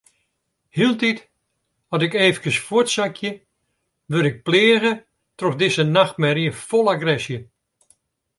Hieltyd 0.77 1.19
as 1.93 2.01
ik 2.07 2.13
eefkes 2.25 2.57
fuortsakje, 2.67 3.31
wurd 4.11 4.25
ik 4.31 4.43
pleage 4.47 4.93
troch 5.37 5.57
dizze 5.61 5.83
nachtmerje 5.97 6.51
fol 6.67 6.87
agresje. 6.93 7.37